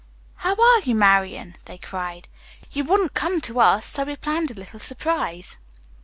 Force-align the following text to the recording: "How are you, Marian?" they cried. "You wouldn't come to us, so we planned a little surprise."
"How 0.37 0.55
are 0.55 0.81
you, 0.81 0.95
Marian?" 0.95 1.57
they 1.65 1.77
cried. 1.77 2.27
"You 2.71 2.83
wouldn't 2.85 3.13
come 3.13 3.39
to 3.41 3.59
us, 3.59 3.85
so 3.85 4.03
we 4.03 4.15
planned 4.15 4.49
a 4.49 4.55
little 4.55 4.79
surprise." 4.79 5.59